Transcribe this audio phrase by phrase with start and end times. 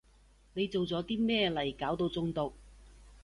[0.55, 2.51] 你做咗啲咩嚟搞到中毒？